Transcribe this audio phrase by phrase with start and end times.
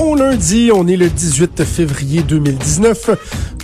[0.00, 3.10] Bon lundi, on est le 18 février 2019.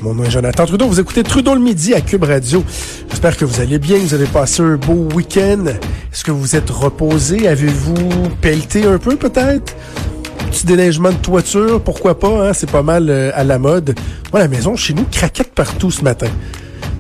[0.03, 0.89] Mon nom est Jonathan Trudeau.
[0.89, 2.65] Vous écoutez Trudeau le midi à Cube Radio.
[3.09, 5.67] J'espère que vous allez bien, vous avez passé un beau week-end.
[6.13, 7.47] Est-ce que vous êtes reposé?
[7.47, 9.77] Avez-vous pelleté un peu peut-être?
[10.51, 12.53] Petit déneigement de toiture, pourquoi pas, hein?
[12.53, 13.97] c'est pas mal euh, à la mode.
[14.33, 16.31] Moi, la maison chez nous craquette partout ce matin.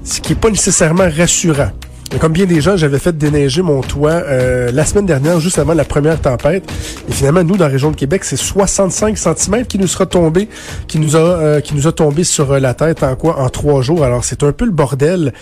[0.04, 1.72] Ce qui est pas nécessairement rassurant.
[2.20, 5.74] Comme bien des gens, j'avais fait déneiger mon toit euh, la semaine dernière, juste avant
[5.74, 6.64] la première tempête.
[7.08, 10.48] Et finalement, nous, dans la région de Québec, c'est 65 cm qui nous sera tombé,
[10.86, 13.40] qui nous a, euh, qui nous a tombé sur euh, la tête en quoi?
[13.40, 14.04] En trois jours.
[14.04, 15.32] Alors, c'est un peu le bordel.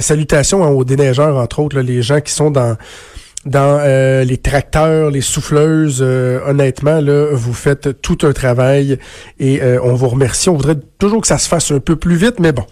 [0.00, 2.76] salutations aux déneigeurs, entre autres, les gens qui sont dans
[3.44, 3.80] dans
[4.24, 8.98] les tracteurs, les souffleuses, honnêtement, là, vous faites tout un travail
[9.38, 10.48] et on vous remercie.
[10.48, 12.64] On voudrait toujours que ça se fasse un peu plus vite, mais bon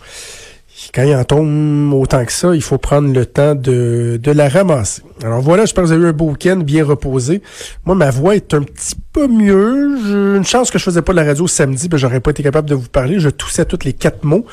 [0.95, 5.03] quand il en tombe autant que ça, il faut prendre le temps de, la ramasser.
[5.25, 7.43] Alors voilà, j'espère que vous avez eu un beau week-end bien reposé.
[7.85, 9.99] Moi, ma voix est un petit peu mieux.
[10.05, 12.45] J'ai une chance que je faisais pas de la radio samedi, ben j'aurais pas été
[12.45, 13.19] capable de vous parler.
[13.19, 14.47] Je toussais tous les quatre mots.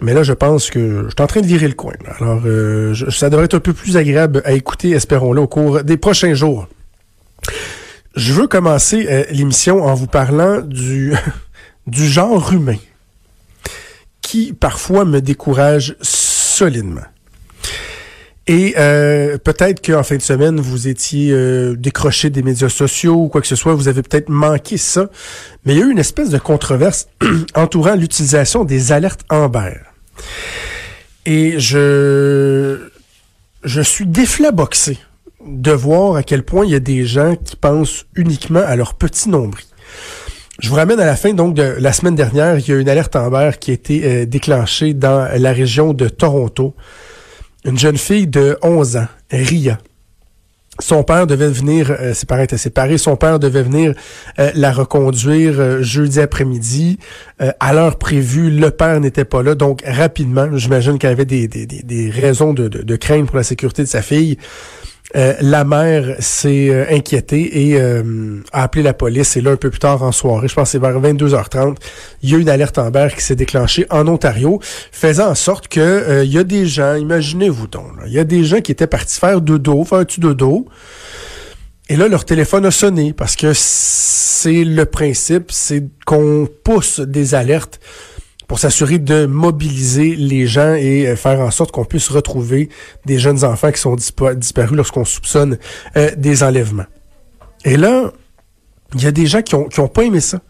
[0.00, 1.94] Mais là, je pense que je suis en train de virer le coin.
[2.20, 5.96] Alors, euh, ça devrait être un peu plus agréable à écouter, espérons-le, au cours des
[5.96, 6.68] prochains jours.
[8.14, 11.14] Je veux commencer euh, l'émission en vous parlant du,
[11.86, 12.76] du genre humain
[14.26, 17.06] qui parfois me décourage solidement.
[18.48, 23.28] Et euh, peut-être qu'en fin de semaine, vous étiez euh, décroché des médias sociaux ou
[23.28, 25.10] quoi que ce soit, vous avez peut-être manqué ça.
[25.64, 27.06] Mais il y a eu une espèce de controverse
[27.54, 29.78] entourant l'utilisation des alertes Amber.
[31.24, 32.80] Et je,
[33.62, 34.98] je suis déflaboxé
[35.46, 38.94] de voir à quel point il y a des gens qui pensent uniquement à leur
[38.94, 39.66] petit nombril.
[40.58, 42.58] Je vous ramène à la fin donc de la semaine dernière.
[42.58, 46.08] Il y a une alerte Amber qui a été euh, déclenchée dans la région de
[46.08, 46.74] Toronto.
[47.66, 49.78] Une jeune fille de 11 ans, Ria.
[50.78, 53.94] Son père devait venir, euh, ses parents étaient séparés, son père devait venir
[54.38, 56.98] euh, la reconduire jeudi après-midi.
[57.38, 61.66] à l'heure prévue, le père n'était pas là, donc rapidement, j'imagine qu'elle avait des, des,
[61.66, 64.38] des, raisons de, de, de crainte pour la sécurité de sa fille.
[65.14, 69.36] Euh, la mère s'est euh, inquiétée et euh, a appelé la police.
[69.36, 71.76] Et là, un peu plus tard en soirée, je pense c'est vers 22h30,
[72.22, 76.24] il y a une alerte Amber qui s'est déclenchée en Ontario, faisant en sorte que
[76.24, 79.18] il y a des gens, imaginez-vous donc, il y a des gens qui étaient partis
[79.18, 80.66] faire dodo, faire un petit dodo.
[81.88, 87.36] Et là, leur téléphone a sonné parce que c'est le principe, c'est qu'on pousse des
[87.36, 87.78] alertes
[88.46, 92.68] pour s'assurer de mobiliser les gens et euh, faire en sorte qu'on puisse retrouver
[93.04, 95.58] des jeunes enfants qui sont disparus lorsqu'on soupçonne
[95.96, 96.86] euh, des enlèvements.
[97.64, 98.12] Et là,
[98.94, 100.40] il y a des gens qui ont, qui ont pas aimé ça.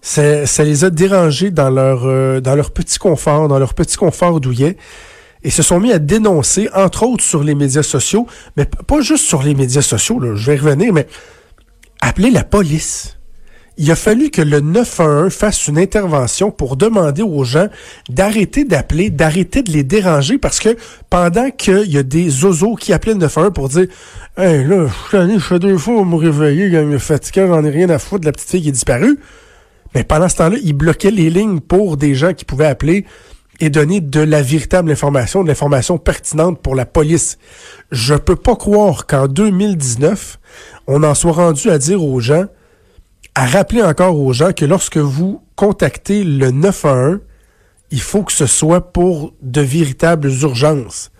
[0.00, 4.40] Ça, les a dérangés dans leur, euh, dans leur petit confort, dans leur petit confort
[4.40, 4.76] douillet,
[5.42, 8.26] et se sont mis à dénoncer, entre autres sur les médias sociaux,
[8.56, 11.06] mais pas juste sur les médias sociaux, je vais revenir, mais
[12.00, 13.15] appeler la police
[13.78, 17.68] il a fallu que le 911 fasse une intervention pour demander aux gens
[18.08, 20.76] d'arrêter d'appeler, d'arrêter de les déranger parce que
[21.10, 23.86] pendant qu'il y a des oiseaux qui appelaient le 911 pour dire
[24.38, 27.98] Hey là, je fais deux fois me réveiller, il me fatigué, j'en ai rien à
[27.98, 29.18] foutre de la petite fille qui est disparue.
[29.94, 33.06] Mais pendant ce temps-là, il bloquait les lignes pour des gens qui pouvaient appeler
[33.60, 37.38] et donner de la véritable information, de l'information pertinente pour la police.
[37.90, 40.38] Je peux pas croire qu'en 2019,
[40.86, 42.44] on en soit rendu à dire aux gens
[43.36, 47.20] à rappeler encore aux gens que lorsque vous contactez le 911,
[47.90, 51.10] il faut que ce soit pour de véritables urgences.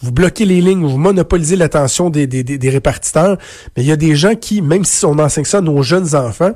[0.00, 3.36] Vous bloquez les lignes, vous monopolisez l'attention des, des, des, répartiteurs,
[3.76, 6.14] mais il y a des gens qui, même si on enseigne ça à nos jeunes
[6.14, 6.52] enfants,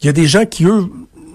[0.00, 0.86] il y a des gens qui, eux,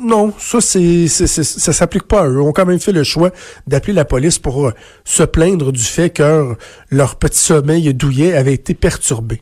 [0.01, 2.41] non, ça c'est, ça s'applique pas à eux.
[2.41, 3.31] Ont quand même fait le choix
[3.67, 4.73] d'appeler la police pour euh,
[5.05, 6.55] se plaindre du fait que
[6.89, 9.41] leur petit sommeil douillet avait été perturbé.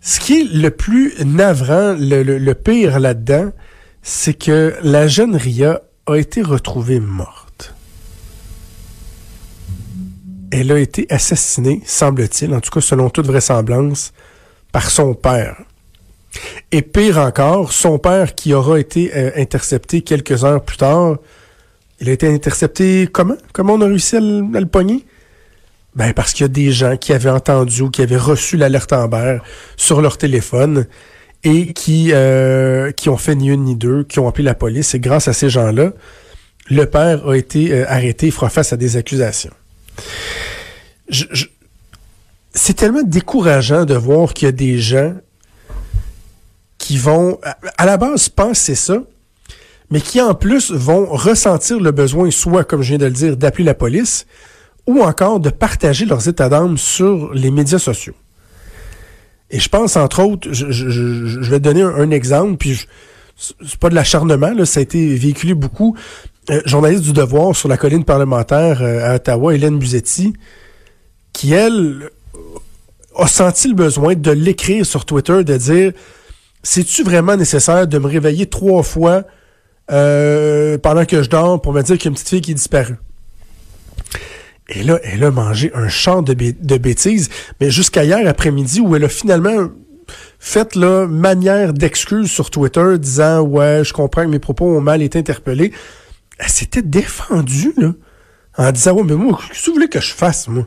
[0.00, 3.52] Ce qui est le plus navrant, le, pire là-dedans,
[4.02, 7.50] c'est que la jeune Ria a été retrouvée morte.
[10.50, 14.12] elle a été assassinée, semble-t-il, en tout cas selon toute vraisemblance,
[14.72, 15.56] par son père.
[16.70, 21.16] Et pire encore, son père qui aura été euh, intercepté quelques heures plus tard,
[22.00, 23.36] il a été intercepté comment?
[23.52, 25.04] Comment on a réussi à le, à?
[25.96, 28.92] Ben parce qu'il y a des gens qui avaient entendu ou qui avaient reçu l'alerte
[28.92, 29.38] Amber
[29.76, 30.86] sur leur téléphone
[31.42, 34.94] et qui, euh, qui ont fait ni une ni deux, qui ont appelé la police.
[34.94, 35.92] Et grâce à ces gens-là,
[36.68, 39.52] le père a été euh, arrêté, il fera face à des accusations.
[42.54, 45.14] C'est tellement décourageant de voir qu'il y a des gens
[46.78, 47.38] qui vont,
[47.76, 49.02] à la base, penser ça,
[49.90, 53.36] mais qui en plus vont ressentir le besoin, soit, comme je viens de le dire,
[53.36, 54.26] d'appeler la police,
[54.86, 58.14] ou encore de partager leurs états d'âme sur les médias sociaux.
[59.50, 62.86] Et je pense, entre autres, je, vais te donner un, un exemple, puis
[63.36, 65.96] c'est pas de l'acharnement, là, ça a été véhiculé beaucoup.
[66.50, 70.32] Euh, journaliste du Devoir sur la colline parlementaire euh, à Ottawa, Hélène Buzetti,
[71.32, 72.10] qui, elle,
[73.16, 75.92] a senti le besoin de l'écrire sur Twitter, de dire
[76.62, 79.24] C'est-tu vraiment nécessaire de me réveiller trois fois
[79.90, 82.50] euh, pendant que je dors pour me dire qu'il y a une petite fille qui
[82.52, 82.96] est disparue?
[84.70, 87.28] Et là, elle a mangé un champ de, bêtises,
[87.60, 89.68] mais jusqu'à hier après-midi où elle a finalement
[90.38, 95.02] fait là, manière d'excuse sur Twitter disant Ouais, je comprends que mes propos ont mal
[95.02, 95.72] été interpellés.
[96.38, 97.92] Elle s'était défendue là,
[98.56, 100.66] en disant Ouais, mais moi, qu'est-ce que vous voulez que je fasse, moi?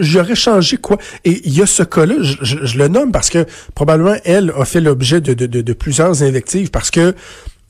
[0.00, 0.98] J'aurais changé quoi?
[1.24, 4.80] Et il y a ce cas-là, je, le nomme parce que probablement elle a fait
[4.80, 7.14] l'objet de, plusieurs invectives parce que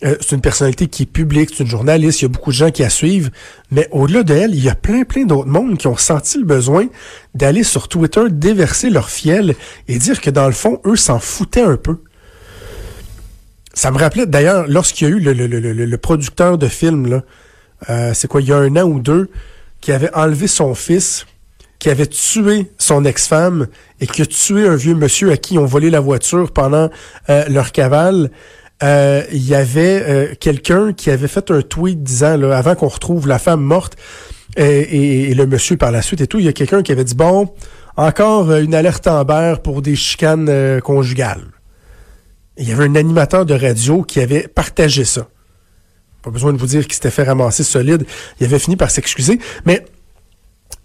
[0.04, 2.56] euh, c'est une personnalité qui est publique, c'est une journaliste, il y a beaucoup de
[2.56, 3.30] gens qui la suivent,
[3.70, 6.44] mais au-delà de elle, il y a plein, plein d'autres mondes qui ont senti le
[6.44, 6.86] besoin
[7.34, 9.56] d'aller sur Twitter, déverser leur fiel
[9.88, 11.98] et dire que dans le fond, eux s'en foutaient un peu.
[13.74, 17.22] Ça me rappelait d'ailleurs lorsqu'il y a eu le, producteur de film,
[17.90, 19.30] euh, c'est quoi, il y a un an ou deux,
[19.80, 21.26] qui avait enlevé son fils
[21.78, 23.68] qui avait tué son ex-femme
[24.00, 26.90] et qui a tué un vieux monsieur à qui ils ont volé la voiture pendant
[27.30, 28.30] euh, leur cavale.
[28.82, 32.88] Euh, il y avait euh, quelqu'un qui avait fait un tweet disant, là, avant qu'on
[32.88, 33.96] retrouve la femme morte
[34.56, 36.92] et, et, et, le monsieur par la suite et tout, il y a quelqu'un qui
[36.92, 37.52] avait dit, bon,
[37.96, 41.44] encore une alerte Amber pour des chicanes conjugales.
[42.56, 45.28] Il y avait un animateur de radio qui avait partagé ça.
[46.22, 48.04] Pas besoin de vous dire qu'il s'était fait ramasser solide.
[48.40, 49.38] Il avait fini par s'excuser.
[49.64, 49.84] Mais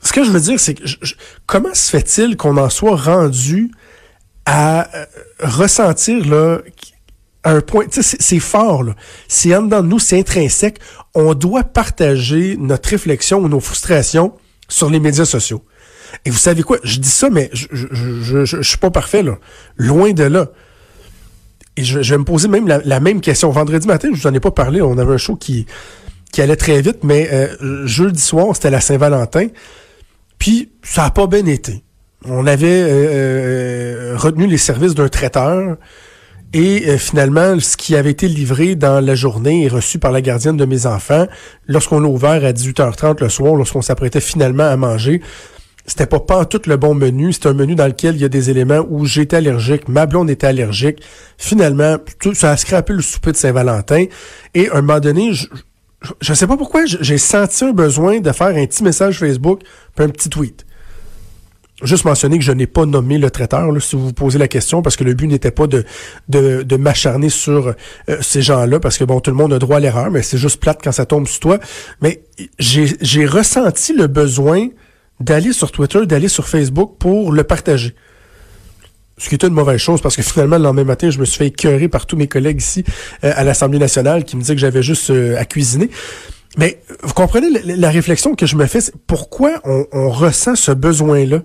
[0.02, 1.16] ce que je veux dire, c'est que je, je,
[1.48, 3.72] comment se fait-il qu'on en soit rendu
[4.46, 5.06] à euh,
[5.40, 6.60] ressentir là
[7.44, 8.86] un point, c'est fort,
[9.28, 10.80] c'est en dedans de nous, c'est intrinsèque.
[11.14, 14.34] On doit partager notre réflexion ou nos frustrations
[14.70, 15.64] sur les médias sociaux.
[16.26, 16.78] Et vous savez quoi?
[16.84, 19.38] Je dis ça, mais je, je, je, je, suis pas parfait, là.
[19.76, 20.52] Loin de là.
[21.76, 23.50] Et je, vais me poser même la, la, même question.
[23.50, 24.82] Vendredi matin, je vous en ai pas parlé.
[24.82, 25.66] On avait un show qui,
[26.32, 29.48] qui allait très vite, mais euh, jeudi soir, c'était la Saint-Valentin.
[30.38, 31.84] Puis ça a pas bien été.
[32.26, 35.78] On avait euh, euh, retenu les services d'un traiteur
[36.54, 40.22] et euh, finalement, ce qui avait été livré dans la journée et reçu par la
[40.22, 41.28] gardienne de mes enfants,
[41.68, 45.22] lorsqu'on l'a ouvert à 18h30 le soir, lorsqu'on s'apprêtait finalement à manger,
[45.88, 47.34] c'était pas pas tout le bon menu.
[47.34, 50.30] C'est un menu dans lequel il y a des éléments où j'étais allergique, ma blonde
[50.30, 51.02] était allergique.
[51.38, 54.06] Finalement, tout, ça a scrapé le souper de Saint-Valentin.
[54.54, 55.48] Et à un moment donné, je,
[56.22, 59.62] je ne sais pas pourquoi, j'ai senti un besoin de faire un petit message Facebook
[59.96, 60.66] puis un petit tweet.
[61.84, 64.48] Juste mentionner que je n'ai pas nommé le traiteur, là, si vous vous posez la
[64.48, 65.84] question, parce que le but n'était pas de,
[66.30, 67.68] de, de m'acharner sur
[68.10, 70.38] euh, ces gens-là, parce que bon, tout le monde a droit à l'erreur, mais c'est
[70.38, 71.60] juste plate quand ça tombe sur toi.
[72.02, 72.24] Mais
[72.60, 74.70] j'ai ressenti le besoin
[75.20, 77.96] d'aller sur Twitter, d'aller sur Facebook pour le partager.
[79.18, 81.38] Ce qui était une mauvaise chose parce que finalement, le lendemain matin, je me suis
[81.38, 82.84] fait écœurer par tous mes collègues ici
[83.24, 85.90] euh, à l'Assemblée nationale qui me disaient que j'avais juste euh, à cuisiner.
[86.58, 90.56] Mais vous comprenez la, la, réflexion que je me fais, c'est pourquoi on, on, ressent
[90.56, 91.42] ce besoin-là?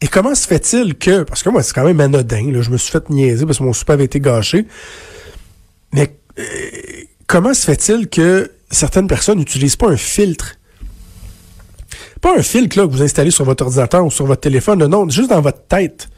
[0.00, 2.76] Et comment se fait-il que, parce que moi, c'est quand même anodin, là, je me
[2.76, 4.66] suis fait niaiser parce que mon souper avait été gâché,
[5.92, 6.42] mais euh,
[7.26, 10.56] comment se fait-il que certaines personnes n'utilisent pas un filtre?
[12.20, 15.08] Pas un filtre là, que vous installez sur votre ordinateur ou sur votre téléphone, non,
[15.08, 16.08] juste dans votre tête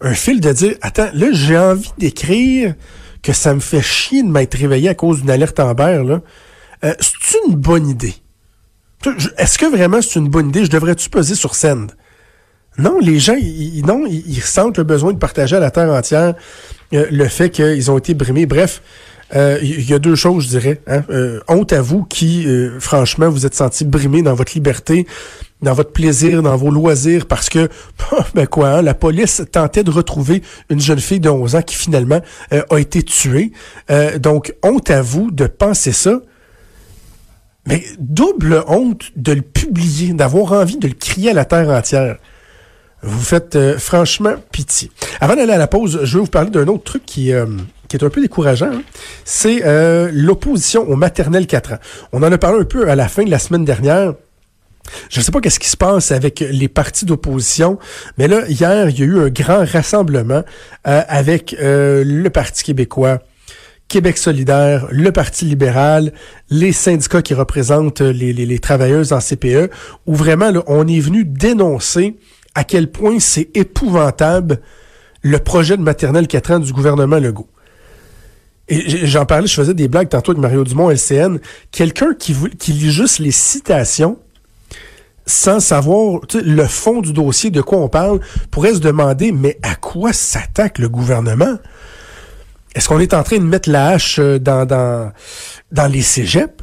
[0.00, 2.74] un fil de dire Attends, là, j'ai envie d'écrire
[3.22, 6.20] que ça me fait chier de m'être réveillé à cause d'une alerte Amber, là.
[6.84, 8.14] Euh, c'est une bonne idée?
[9.38, 10.64] Est-ce que vraiment c'est une bonne idée?
[10.64, 11.90] Je devrais-tu peser sur scène?
[12.78, 16.34] Non, les gens, ils, non, ils, sentent le besoin de partager à la terre entière
[16.92, 18.46] euh, le fait qu'ils ont été brimés.
[18.46, 18.82] Bref,
[19.36, 20.80] euh, il y a deux choses, je dirais.
[20.88, 21.02] Hein?
[21.10, 22.46] Euh, honte à vous qui,
[22.80, 25.06] franchement, vous êtes senti brimé dans votre liberté,
[25.62, 27.68] dans votre plaisir, dans vos loisirs, parce que,
[28.34, 31.76] ben quoi, hein, la police tentait de retrouver une jeune fille de 11 ans qui
[31.76, 33.52] finalement a été tuée.
[34.18, 36.20] donc, honte à vous de penser ça.
[37.66, 42.16] Mais double honte de le publier, d'avoir envie de le crier à la terre entière.
[43.04, 44.90] Vous faites euh, franchement pitié.
[45.20, 47.46] Avant d'aller à la pause, je vais vous parler d'un autre truc qui, euh,
[47.92, 48.72] est un peu décourageant.
[48.72, 48.82] hein.
[49.24, 51.78] C'est euh, l'opposition au maternel 4 ans.
[52.12, 54.14] On en a parlé un peu à la fin de la semaine dernière.
[55.10, 57.78] Je ne sais pas qu'est-ce qui se passe avec les partis d'opposition,
[58.18, 60.42] mais là, hier, il y a eu un grand rassemblement
[60.84, 63.20] avec le Parti québécois,
[63.88, 66.12] Québec solidaire, le Parti libéral,
[66.50, 69.70] les syndicats qui représentent les, les, les travailleuses en CPE,
[70.06, 72.16] où vraiment, là, on est venu dénoncer
[72.54, 74.60] à quel point c'est épouvantable
[75.22, 77.48] le projet de maternelle 4 ans du gouvernement Legault.
[78.68, 81.38] Et j'en parlais, je faisais des blagues tantôt avec Mario Dumont, LCN.
[81.70, 82.34] Quelqu'un qui,
[82.68, 84.18] lit juste les citations
[85.26, 88.20] sans savoir le fond du dossier, de quoi on parle,
[88.50, 91.58] pourrait se demander, mais à quoi s'attaque le gouvernement?
[92.74, 95.12] Est-ce qu'on est en train de mettre la hache euh, dans
[95.90, 96.62] les cégeps?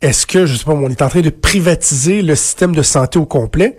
[0.00, 3.18] Est-ce que, je sais pas, on est en train de privatiser le système de santé
[3.18, 3.78] au complet?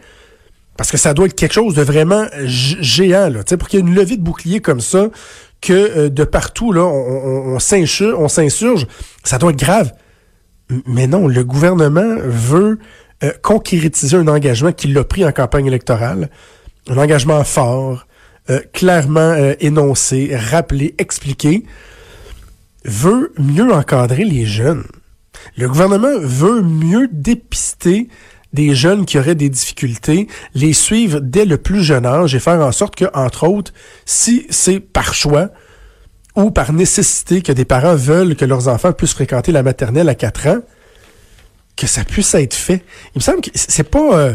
[0.77, 3.43] Parce que ça doit être quelque chose de vraiment géant, là.
[3.43, 5.09] Tu sais, pour qu'il y ait une levée de bouclier comme ça,
[5.61, 8.87] que euh, de partout, là, on, on, on s'insurge,
[9.23, 9.93] ça doit être grave.
[10.87, 12.79] Mais non, le gouvernement veut
[13.23, 16.29] euh, concrétiser un engagement qu'il a pris en campagne électorale,
[16.89, 18.07] un engagement fort,
[18.49, 21.65] euh, clairement énoncé, rappelé, expliqué,
[22.85, 24.85] veut mieux encadrer les jeunes.
[25.57, 28.07] Le gouvernement veut mieux dépister
[28.53, 32.59] des jeunes qui auraient des difficultés, les suivre dès le plus jeune âge et faire
[32.61, 33.71] en sorte que, entre autres,
[34.05, 35.49] si c'est par choix
[36.35, 40.15] ou par nécessité que des parents veulent que leurs enfants puissent fréquenter la maternelle à
[40.15, 40.59] 4 ans,
[41.75, 42.83] que ça puisse être fait.
[43.15, 44.33] Il me semble que c'est pas euh,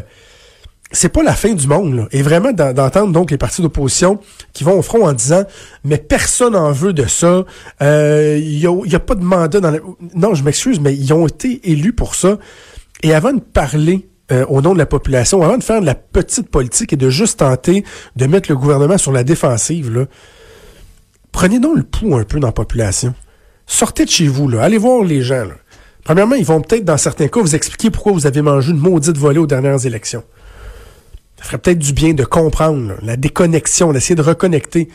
[0.92, 2.08] c'est pas la fin du monde là.
[2.12, 4.20] et vraiment d'en- d'entendre donc les partis d'opposition
[4.52, 5.42] qui vont au front en disant
[5.84, 7.44] mais personne en veut de ça
[7.82, 9.78] Euh, il y, a, il y a pas de mandat dans la...
[10.14, 12.38] non je m'excuse mais ils ont été élus pour ça
[13.02, 15.94] et avant de parler euh, au nom de la population avant de faire de la
[15.94, 17.84] petite politique et de juste tenter
[18.16, 20.06] de mettre le gouvernement sur la défensive
[21.30, 23.14] prenez donc le pouls un peu dans la population
[23.66, 25.46] sortez de chez vous là allez voir les gens.
[26.06, 29.18] Premièrement, ils vont peut-être, dans certains cas, vous expliquer pourquoi vous avez mangé une maudite
[29.18, 30.22] volée aux dernières élections.
[31.36, 34.88] Ça ferait peut-être du bien de comprendre la déconnexion, d'essayer de reconnecter.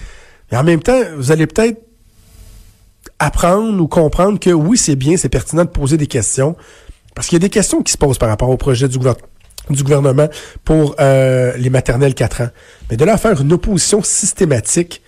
[0.50, 1.82] Mais en même temps, vous allez peut-être
[3.20, 6.56] apprendre ou comprendre que oui, c'est bien, c'est pertinent de poser des questions.
[7.16, 9.16] Parce qu'il y a des questions qui se posent par rapport au projet du, gouver-
[9.70, 10.28] du gouvernement
[10.64, 12.50] pour euh, les maternelles 4 ans.
[12.90, 15.02] Mais de là à faire une opposition systématique,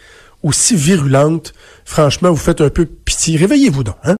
[0.43, 1.53] aussi virulente,
[1.85, 3.37] franchement, vous faites un peu pitié.
[3.37, 4.11] Réveillez-vous donc, hein?